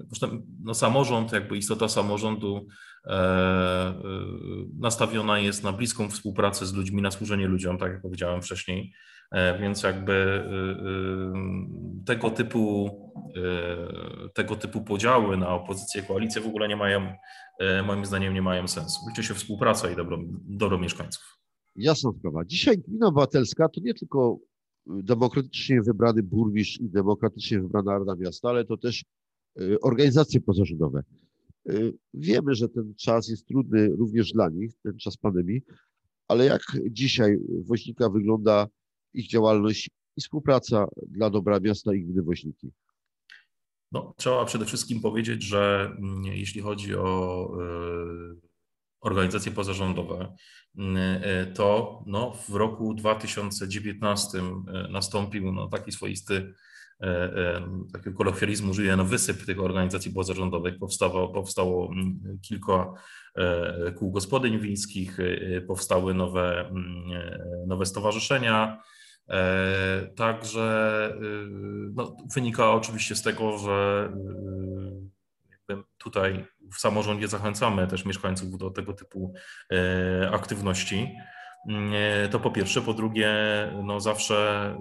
[0.08, 2.89] Zresztą no, samorząd, jakby istota samorządu e, e,
[4.80, 8.94] nastawiona jest na bliską współpracę z ludźmi, na służenie ludziom, tak jak powiedziałem wcześniej.
[9.32, 10.44] E, więc jakby
[12.06, 12.90] tego typu,
[14.34, 17.14] tego typu podziały na opozycję, koalicję w ogóle nie mają,
[17.86, 19.00] moim zdaniem, nie mają sensu.
[19.10, 21.40] Liczy się współpraca i dobro, dobro mieszkańców.
[21.76, 22.46] Jasna sprawa.
[22.46, 24.40] Dzisiaj gmina obywatelska to nie tylko
[24.86, 29.04] demokratycznie wybrany burmistrz i demokratycznie wybrana Rada Miasta, ale to też
[29.62, 31.04] y, organizacje pozarządowe.
[31.70, 35.62] Y, wiemy, że ten czas jest trudny również dla nich, ten czas pandemii,
[36.28, 38.68] ale jak dzisiaj Woźnika wygląda
[39.14, 42.72] ich działalność i współpraca dla dobra miasta i gminy Woźniki?
[43.92, 47.48] No, trzeba przede wszystkim powiedzieć, że mm, jeśli chodzi o
[48.36, 48.50] y,
[49.02, 50.36] organizacje pozarządowe,
[50.78, 54.44] e, to no, w roku 2019 e,
[54.92, 56.54] nastąpił no, taki swoisty,
[57.94, 60.80] takiego kolokwializmu użyję, no, wysyp tych organizacji pozarządowych.
[60.80, 61.94] Powstało, powstało
[62.42, 62.94] kilka
[63.96, 65.18] kół gospodyń wiejskich,
[65.68, 66.72] powstały nowe,
[67.68, 68.82] nowe stowarzyszenia.
[70.16, 70.90] Także
[71.96, 74.10] no, wynika oczywiście z tego, że
[75.98, 79.34] tutaj w samorządzie zachęcamy też mieszkańców do tego typu
[79.72, 81.16] e, aktywności.
[81.68, 82.82] E, to po pierwsze.
[82.82, 83.32] Po drugie,
[83.84, 84.78] no zawsze e,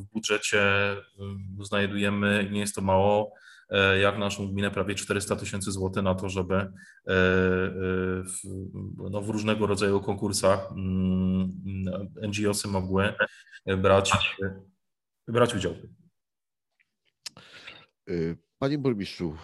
[0.00, 0.62] w budżecie
[1.60, 3.32] znajdujemy, nie jest to mało,
[4.00, 6.72] jak naszą gminę prawie 400 tysięcy złotych na to, żeby
[8.24, 8.40] w,
[9.10, 11.52] no w różnego rodzaju konkursach mm,
[12.28, 13.12] NGOsy mogły
[13.78, 14.12] brać,
[15.28, 15.74] brać udział.
[18.58, 19.36] Panie burmistrzu,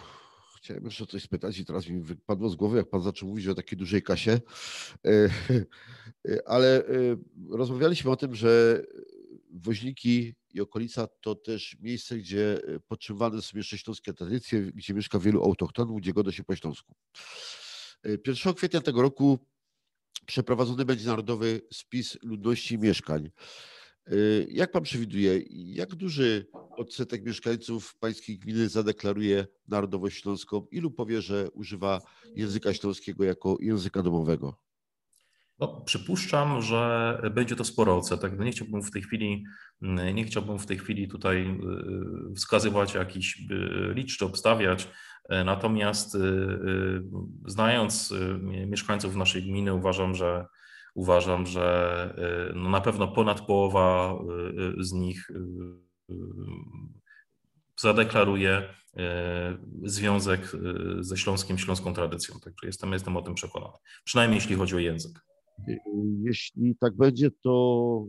[0.63, 3.55] chciałem jeszcze coś spytać i teraz mi wypadło z głowy, jak pan zaczął mówić o
[3.55, 4.39] takiej dużej kasie, e,
[6.29, 6.91] e, ale e,
[7.49, 8.83] rozmawialiśmy o tym, że
[9.51, 15.43] Woźniki i okolica to też miejsce, gdzie podtrzymywane są jeszcze śląskie tradycje, gdzie mieszka wielu
[15.43, 16.93] autochtonów, gdzie goda się po śląsku.
[18.27, 19.39] 1 kwietnia tego roku
[20.25, 23.29] przeprowadzony będzie narodowy spis ludności mieszkań.
[24.11, 30.67] Y, jak pan przewiduje, jak duży odsetek mieszkańców pańskiej gminy zadeklaruje narodowość śląską?
[30.71, 32.01] Ilu powie, że używa
[32.35, 34.59] języka śląskiego jako języka domowego?
[35.59, 38.33] No, przypuszczam, że będzie to sporo odsetek.
[38.37, 39.43] No, nie chciałbym w tej chwili,
[40.13, 41.59] nie chciałbym w tej chwili tutaj
[42.31, 44.87] y, wskazywać jakiś y, licz czy obstawiać.
[45.45, 46.17] Natomiast
[47.45, 48.13] znając
[48.67, 50.45] mieszkańców naszej gminy, uważam, że
[50.93, 55.31] uważam, że y, no na pewno ponad połowa y, y, z nich
[57.79, 58.69] zadeklaruje
[59.83, 60.51] związek
[60.99, 62.39] ze śląskim, śląską tradycją.
[62.39, 63.73] Także jestem, jestem o tym przekonany.
[64.03, 65.25] Przynajmniej jeśli chodzi o język.
[66.23, 68.05] Jeśli tak będzie, to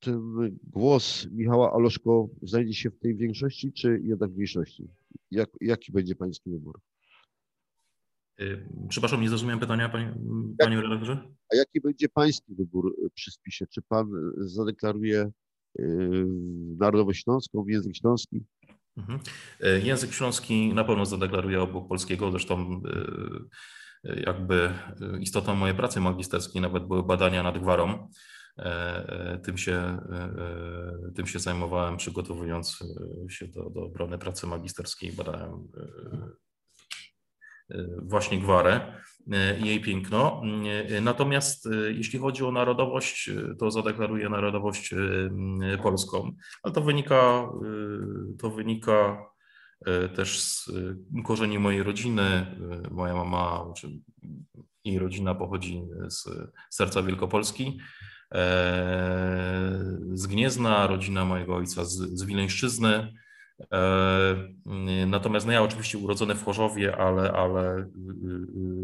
[0.00, 0.20] ten
[0.62, 4.88] głos Michała Aloszko znajdzie się w tej większości, czy jednak w mniejszości?
[5.30, 6.80] Jak, jaki będzie pański wybór?
[8.40, 10.14] Y, przepraszam, nie zrozumiałem pytania, panie,
[10.58, 11.18] panie redaktorze.
[11.52, 13.66] A jaki będzie pański wybór y, przy spisie?
[13.66, 15.30] Czy pan y, zadeklaruje
[16.78, 18.44] narodowość śląską, język śląski?
[18.96, 19.20] Mhm.
[19.82, 22.82] Język śląski na pewno zadeklaruje obok polskiego, zresztą
[24.04, 24.70] jakby
[25.20, 28.08] istotą mojej pracy magisterskiej nawet były badania nad gwarą.
[29.42, 29.98] Tym się,
[31.14, 32.78] tym się zajmowałem, przygotowując
[33.28, 35.12] się do, do obrony pracy magisterskiej.
[35.12, 36.45] Badałem E,
[38.02, 38.92] właśnie gwarę
[39.32, 40.42] e, i jej piękno.
[40.88, 44.94] E, natomiast jeśli chodzi o narodowość, to zadeklaruje narodowość
[45.82, 47.48] polską, ale to wynika,
[48.38, 49.26] to wynika
[50.14, 50.70] też z
[51.24, 52.46] korzeni mojej rodziny.
[52.90, 53.88] Moja mama, czy
[54.84, 56.28] jej rodzina pochodzi z
[56.70, 57.78] serca Wielkopolski,
[60.14, 63.12] z Gniezna, rodzina mojego ojca z, z Wileńszczyzny.
[65.06, 67.90] Natomiast no ja oczywiście urodzony w Chorzowie, ale, ale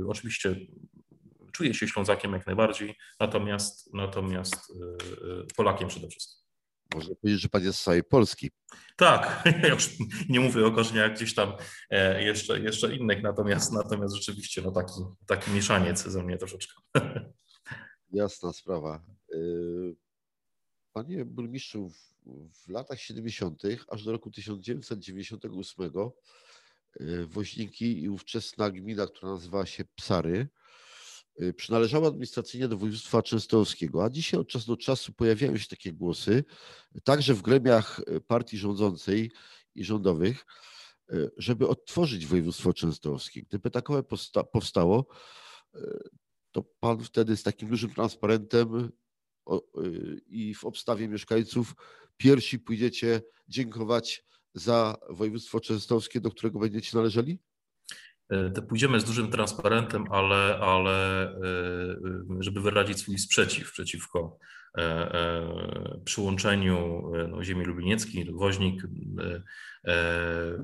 [0.08, 0.56] oczywiście
[1.52, 4.72] czuję się Ślązakiem jak najbardziej, natomiast, natomiast
[5.56, 6.42] Polakiem przede wszystkim.
[6.94, 8.50] Można powiedzieć, że pan jest z całej Polski.
[8.96, 9.90] Tak, ja już
[10.28, 11.52] nie mówię o korzeniach gdzieś tam
[11.90, 14.92] e, jeszcze, jeszcze innych, natomiast, natomiast rzeczywiście no taki,
[15.26, 16.72] taki mieszaniec ze mnie troszeczkę.
[18.12, 19.04] Jasna sprawa.
[19.34, 19.38] E,
[20.92, 21.90] panie burmistrzu,
[22.52, 23.62] w latach 70.
[23.88, 25.90] aż do roku 1998
[27.00, 30.48] e, Woźniki i ówczesna gmina, która nazywała się Psary,
[31.40, 35.92] Y, przynależała administracyjnie do województwa częstochowskiego, a dzisiaj od czasu do czasu pojawiają się takie
[35.92, 36.44] głosy,
[37.04, 39.30] także w gremiach y, partii rządzącej
[39.74, 40.46] i rządowych,
[41.36, 43.42] żeby odtworzyć województwo częstochowskie.
[43.42, 44.02] Gdyby takowe
[44.52, 45.06] powstało,
[46.52, 48.92] to pan wtedy z takim dużym transparentem
[50.26, 51.74] i w obstawie mieszkańców
[52.16, 54.24] pierwsi pójdziecie dziękować
[54.54, 57.38] za województwo częstochowskie, do którego będziecie należeli?
[58.30, 61.36] E, pójdziemy z dużym transparentem, ale, ale e,
[62.40, 64.38] żeby wyrazić swój sprzeciw przeciwko
[64.78, 68.82] e, przyłączeniu no, ziemi lublinieckiej, Woźnik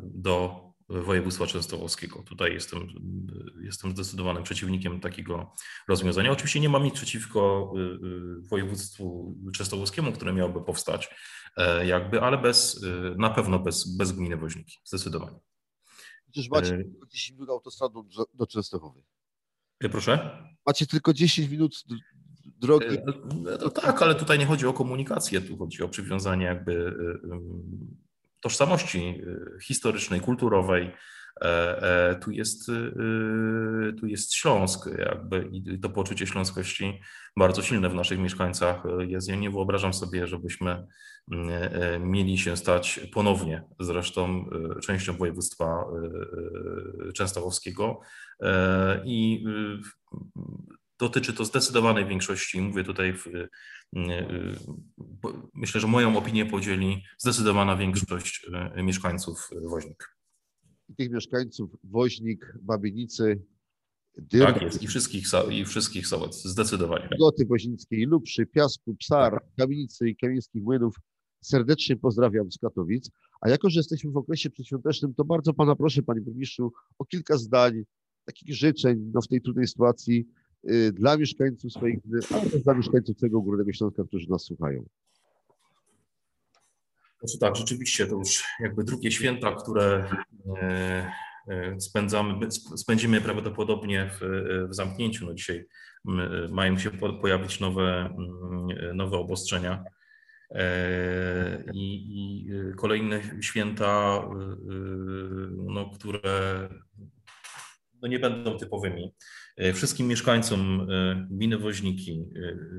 [0.02, 2.22] do województwa częstochowskiego.
[2.22, 2.88] Tutaj jestem,
[3.62, 5.54] jestem zdecydowanym przeciwnikiem takiego
[5.88, 6.32] rozwiązania.
[6.32, 7.72] Oczywiście nie mam nic przeciwko
[8.50, 11.14] województwu częstochowskiemu, które miałoby powstać,
[11.84, 15.38] jakby, ale bez, na pewno bez, bez gminy Woźniki, zdecydowanie.
[16.32, 16.84] Przecież macie e...
[16.84, 19.02] tylko 10 minut autostradą do Częstochowy.
[19.80, 20.44] E, proszę?
[20.66, 21.84] Macie tylko 10 minut
[22.44, 22.86] drogi.
[22.86, 23.12] E, no,
[23.60, 26.96] no tak, ale tutaj nie chodzi o komunikację, tu chodzi o przywiązanie jakby
[27.32, 27.38] e,
[28.40, 29.22] tożsamości
[29.62, 30.92] historycznej, kulturowej,
[31.40, 37.00] E, e, tu jest, e, tu jest Śląsk, jakby i to poczucie śląskości
[37.36, 38.82] bardzo silne w naszych mieszkańcach.
[39.08, 40.86] Ja nie wyobrażam sobie, żebyśmy
[42.00, 44.50] mieli się stać ponownie zresztą
[44.82, 45.84] częścią województwa
[47.14, 48.00] częstochowskiego
[49.04, 49.44] i
[50.98, 53.24] dotyczy to zdecydowanej większości, mówię tutaj, w,
[55.54, 60.18] myślę, że moją opinię podzieli zdecydowana większość mieszkańców Woźnik
[60.96, 63.42] tych mieszkańców Woźnik, Babienicy,
[64.18, 67.08] Dyr, tak jest, i wszystkich, i wszystkich sołec, zdecydowanie.
[67.18, 69.42] Goty Woźnickiej, Lubszy, Piasku, Psar, tak.
[69.58, 70.96] Kamienicy i Kamieńskich Młynów
[71.40, 73.10] serdecznie pozdrawiam z Katowic.
[73.40, 77.36] A jako, że jesteśmy w okresie przedświątecznym, to bardzo Pana proszę, Panie Burmistrzu, o kilka
[77.36, 77.82] zdań,
[78.24, 80.24] takich życzeń no, w tej trudnej sytuacji y,
[80.92, 84.84] dla mieszkańców swoich gmin, ale też dla mieszkańców całego Górnego Śląska, którzy nas słuchają.
[87.18, 90.10] Znaczy tak, rzeczywiście to już jakby drugie święta, które
[90.62, 91.12] e,
[91.48, 94.20] e, spędzamy, spędzimy prawdopodobnie w,
[94.68, 95.26] w zamknięciu.
[95.26, 95.66] No dzisiaj
[96.50, 98.14] mają się pojawić nowe,
[98.94, 99.84] nowe obostrzenia.
[100.50, 104.22] E, I, I, kolejne święta,
[105.56, 106.68] no, które
[108.02, 109.14] no nie będą typowymi.
[109.74, 110.86] Wszystkim mieszkańcom
[111.30, 112.24] gminy Woźniki,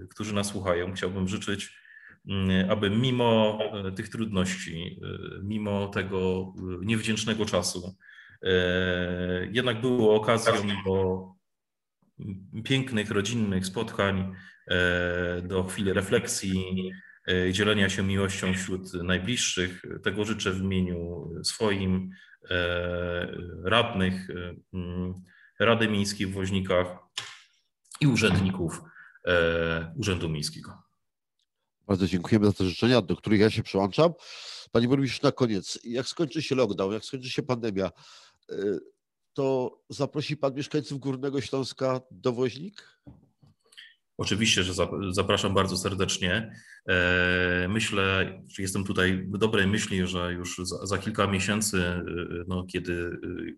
[0.09, 1.79] którzy nas słuchają, chciałbym życzyć
[2.27, 7.95] Mm, aby mimo e, tych trudności, e, mimo tego e, niewdzięcznego czasu,
[9.51, 10.53] jednak było okazją
[10.85, 11.25] do
[12.63, 14.33] pięknych, rodzinnych spotkań,
[15.43, 16.91] do chwili refleksji,
[17.51, 19.81] dzielenia się miłością wśród najbliższych.
[20.03, 22.09] Tego życzę w imieniu swoim,
[23.63, 24.27] radnych
[24.73, 25.13] mm,
[25.59, 26.87] Rady Miejskiej w Woźnikach
[28.01, 28.81] i urzędników
[29.95, 30.83] Urzędu Miejskiego.
[31.87, 34.13] Bardzo dziękujemy za te życzenia, do których ja się przyłączam.
[34.71, 37.91] Panie burmistrzu, na koniec, jak skończy się lockdown, jak skończy się pandemia,
[39.33, 42.99] to zaprosi Pan mieszkańców Górnego Śląska do Woźnik?
[44.19, 44.73] Oczywiście, że
[45.09, 46.55] zapraszam bardzo serdecznie.
[46.89, 52.43] E, myślę, że jestem tutaj w dobrej myśli, że już za, za kilka miesięcy, y,
[52.47, 53.55] no, kiedy y,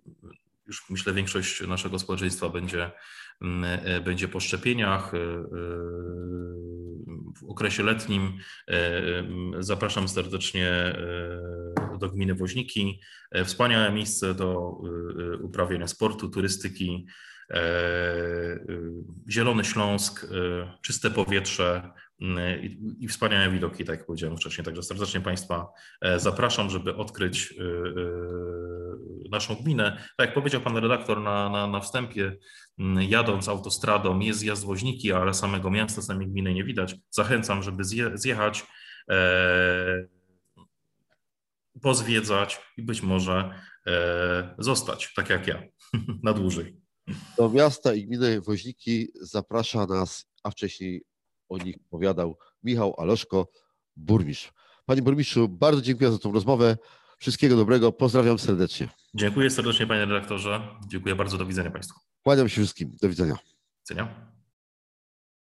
[0.68, 2.92] już myślę większość naszego społeczeństwa będzie,
[3.64, 5.12] e, będzie po szczepieniach,
[7.36, 8.38] w okresie letnim.
[8.68, 9.24] E,
[9.60, 13.00] zapraszam serdecznie e, do gminy Woźniki.
[13.32, 14.78] E, wspaniałe miejsce do
[15.42, 17.06] uprawiania sportu, turystyki,
[19.30, 20.28] Zielony Śląsk,
[20.82, 21.92] czyste powietrze
[23.00, 24.66] i, wspaniałe widoki, tak jak powiedziałem wcześniej.
[24.66, 25.68] Także serdecznie Państwa
[26.18, 27.54] zapraszam, żeby odkryć
[29.32, 29.98] naszą gminę.
[30.18, 32.38] Tak jak powiedział Pan redaktor na, na, na wstępie,
[32.82, 36.96] Mm, jadąc autostradą jest zjazd Woźniki, ale samego miasta, samej gminy nie widać.
[37.10, 38.66] Zachęcam, żeby zje, zjechać,
[39.10, 40.06] e,
[41.82, 43.54] pozwiedzać i być może
[43.88, 45.62] e, zostać, tak jak ja,
[46.24, 46.81] na dłużej.
[47.38, 51.04] Do miasta i gminy Woźniki zaprasza nas, a wcześniej
[51.50, 53.48] o nich opowiadał Michał Aloszko,
[53.96, 54.54] burmistrz.
[54.86, 56.78] Panie burmistrzu, bardzo dziękuję za tą rozmowę.
[57.18, 57.92] Wszystkiego dobrego.
[57.92, 58.90] Pozdrawiam serdecznie.
[59.14, 60.62] Dziękuję serdecznie, panie redaktorze.
[60.88, 61.38] Dziękuję bardzo.
[61.38, 62.00] Do widzenia państwu.
[62.24, 62.92] Kłaniam się wszystkim.
[63.02, 63.34] Do widzenia.
[63.34, 63.40] Do
[63.80, 64.31] widzenia.